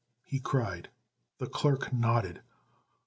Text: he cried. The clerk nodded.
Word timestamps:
he 0.23 0.39
cried. 0.39 0.89
The 1.37 1.45
clerk 1.45 1.93
nodded. 1.93 2.41